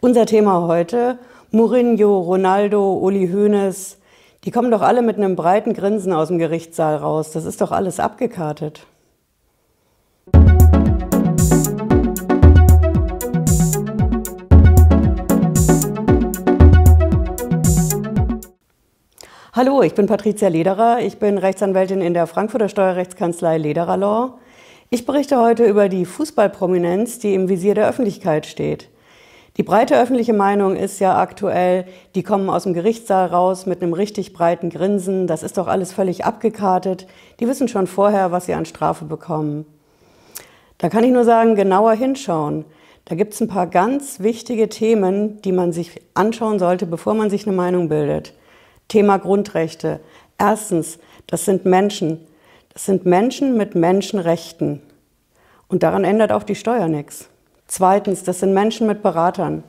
[0.00, 1.18] Unser Thema heute,
[1.50, 3.98] Mourinho, Ronaldo, Uli Hoeneß,
[4.44, 7.32] die kommen doch alle mit einem breiten Grinsen aus dem Gerichtssaal raus.
[7.32, 8.86] Das ist doch alles abgekartet.
[19.52, 21.00] Hallo, ich bin Patricia Lederer.
[21.00, 24.38] Ich bin Rechtsanwältin in der Frankfurter Steuerrechtskanzlei Lederer Law.
[24.90, 28.88] Ich berichte heute über die Fußballprominenz, die im Visier der Öffentlichkeit steht.
[29.58, 33.92] Die breite öffentliche Meinung ist ja aktuell, die kommen aus dem Gerichtssaal raus mit einem
[33.92, 35.26] richtig breiten Grinsen.
[35.26, 37.08] Das ist doch alles völlig abgekartet.
[37.40, 39.66] Die wissen schon vorher, was sie an Strafe bekommen.
[40.78, 42.66] Da kann ich nur sagen, genauer hinschauen.
[43.04, 47.28] Da gibt es ein paar ganz wichtige Themen, die man sich anschauen sollte, bevor man
[47.28, 48.34] sich eine Meinung bildet.
[48.86, 49.98] Thema Grundrechte.
[50.38, 52.24] Erstens, das sind Menschen.
[52.72, 54.82] Das sind Menschen mit Menschenrechten.
[55.66, 57.28] Und daran ändert auch die Steuer nichts.
[57.68, 59.62] Zweitens, das sind Menschen mit Beratern.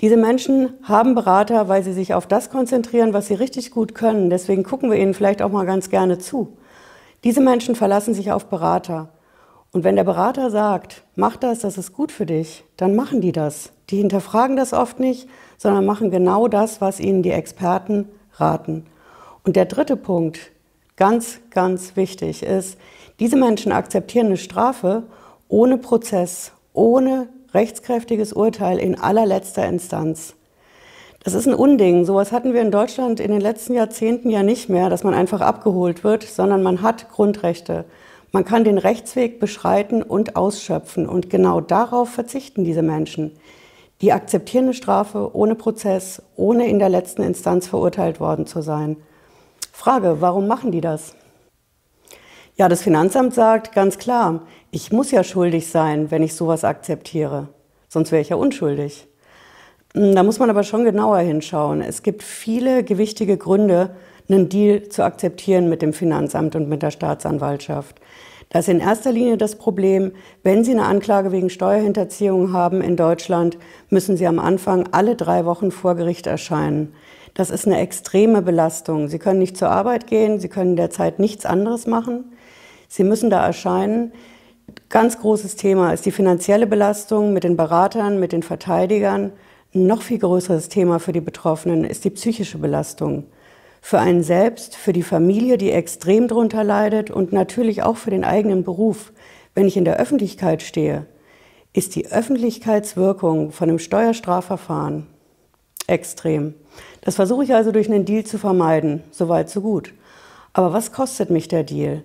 [0.00, 4.30] Diese Menschen haben Berater, weil sie sich auf das konzentrieren, was sie richtig gut können.
[4.30, 6.56] Deswegen gucken wir ihnen vielleicht auch mal ganz gerne zu.
[7.24, 9.08] Diese Menschen verlassen sich auf Berater.
[9.72, 13.32] Und wenn der Berater sagt, mach das, das ist gut für dich, dann machen die
[13.32, 13.72] das.
[13.90, 18.86] Die hinterfragen das oft nicht, sondern machen genau das, was ihnen die Experten raten.
[19.44, 20.52] Und der dritte Punkt,
[20.96, 22.78] ganz, ganz wichtig, ist,
[23.18, 25.02] diese Menschen akzeptieren eine Strafe
[25.48, 30.34] ohne Prozess, ohne rechtskräftiges Urteil in allerletzter Instanz.
[31.24, 32.04] Das ist ein Unding.
[32.04, 35.40] Sowas hatten wir in Deutschland in den letzten Jahrzehnten ja nicht mehr, dass man einfach
[35.40, 37.84] abgeholt wird, sondern man hat Grundrechte.
[38.30, 41.08] Man kann den Rechtsweg beschreiten und ausschöpfen.
[41.08, 43.32] Und genau darauf verzichten diese Menschen.
[44.00, 48.96] Die akzeptieren eine Strafe ohne Prozess, ohne in der letzten Instanz verurteilt worden zu sein.
[49.72, 51.14] Frage, warum machen die das?
[52.58, 57.48] Ja, das Finanzamt sagt ganz klar, ich muss ja schuldig sein, wenn ich sowas akzeptiere.
[57.88, 59.06] Sonst wäre ich ja unschuldig.
[59.94, 61.80] Hm, da muss man aber schon genauer hinschauen.
[61.80, 63.96] Es gibt viele gewichtige Gründe,
[64.28, 67.98] einen Deal zu akzeptieren mit dem Finanzamt und mit der Staatsanwaltschaft.
[68.50, 70.12] Das ist in erster Linie das Problem,
[70.42, 73.58] wenn Sie eine Anklage wegen Steuerhinterziehung haben in Deutschland,
[73.90, 76.94] müssen Sie am Anfang alle drei Wochen vor Gericht erscheinen.
[77.34, 79.08] Das ist eine extreme Belastung.
[79.08, 82.32] Sie können nicht zur Arbeit gehen, Sie können derzeit nichts anderes machen.
[82.88, 84.12] Sie müssen da erscheinen.
[84.88, 89.32] Ganz großes Thema ist die finanzielle Belastung mit den Beratern, mit den Verteidigern.
[89.74, 93.24] Ein noch viel größeres Thema für die Betroffenen ist die psychische Belastung
[93.80, 98.24] für einen selbst, für die Familie, die extrem darunter leidet und natürlich auch für den
[98.24, 99.12] eigenen Beruf.
[99.54, 101.06] Wenn ich in der Öffentlichkeit stehe,
[101.72, 105.06] ist die Öffentlichkeitswirkung von einem Steuerstrafverfahren
[105.86, 106.54] extrem.
[107.00, 109.02] Das versuche ich also durch einen Deal zu vermeiden.
[109.10, 109.94] Soweit, so gut.
[110.52, 112.04] Aber was kostet mich der Deal?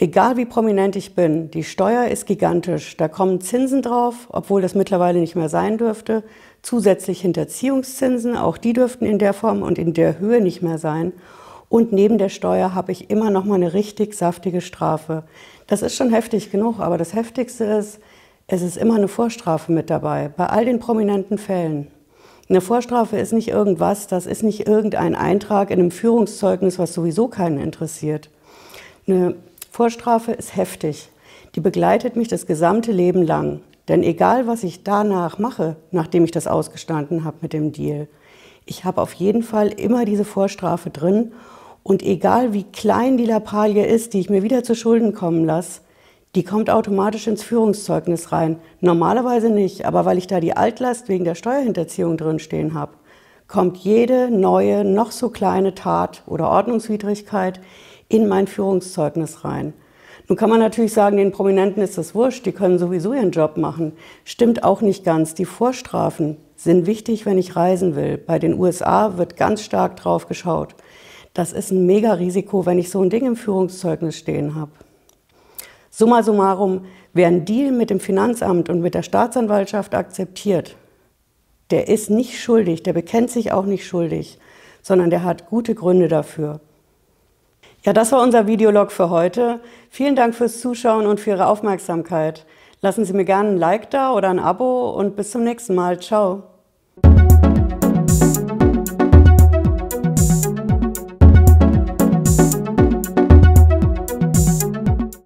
[0.00, 2.96] Egal wie prominent ich bin, die Steuer ist gigantisch.
[2.96, 6.22] Da kommen Zinsen drauf, obwohl das mittlerweile nicht mehr sein dürfte.
[6.62, 11.12] Zusätzlich Hinterziehungszinsen, auch die dürften in der Form und in der Höhe nicht mehr sein.
[11.68, 15.24] Und neben der Steuer habe ich immer noch mal eine richtig saftige Strafe.
[15.66, 17.98] Das ist schon heftig genug, aber das Heftigste ist,
[18.46, 21.88] es ist immer eine Vorstrafe mit dabei, bei all den prominenten Fällen.
[22.48, 27.26] Eine Vorstrafe ist nicht irgendwas, das ist nicht irgendein Eintrag in einem Führungszeugnis, was sowieso
[27.26, 28.30] keinen interessiert.
[29.08, 29.34] Eine
[29.78, 31.08] Vorstrafe ist heftig.
[31.54, 33.60] Die begleitet mich das gesamte Leben lang.
[33.86, 38.08] Denn egal, was ich danach mache, nachdem ich das ausgestanden habe mit dem Deal,
[38.66, 41.30] ich habe auf jeden Fall immer diese Vorstrafe drin.
[41.84, 45.82] Und egal, wie klein die Lappalie ist, die ich mir wieder zu Schulden kommen lasse,
[46.34, 48.58] die kommt automatisch ins Führungszeugnis rein.
[48.80, 52.94] Normalerweise nicht, aber weil ich da die Altlast wegen der Steuerhinterziehung drinstehen habe,
[53.46, 57.60] kommt jede neue, noch so kleine Tat oder Ordnungswidrigkeit
[58.08, 59.74] in mein Führungszeugnis rein.
[60.28, 63.56] Nun kann man natürlich sagen, den Prominenten ist das wurscht, die können sowieso ihren Job
[63.56, 63.92] machen.
[64.24, 65.34] Stimmt auch nicht ganz.
[65.34, 68.18] Die Vorstrafen sind wichtig, wenn ich reisen will.
[68.18, 70.74] Bei den USA wird ganz stark drauf geschaut.
[71.32, 74.72] Das ist ein Mega-Risiko, wenn ich so ein Ding im Führungszeugnis stehen habe.
[75.88, 80.76] Summa summarum, wer einen Deal mit dem Finanzamt und mit der Staatsanwaltschaft akzeptiert,
[81.70, 84.38] der ist nicht schuldig, der bekennt sich auch nicht schuldig,
[84.82, 86.60] sondern der hat gute Gründe dafür.
[87.84, 89.60] Ja, das war unser Videolog für heute.
[89.90, 92.44] Vielen Dank fürs Zuschauen und für Ihre Aufmerksamkeit.
[92.80, 96.00] Lassen Sie mir gerne ein Like da oder ein Abo und bis zum nächsten Mal.
[96.00, 96.42] Ciao.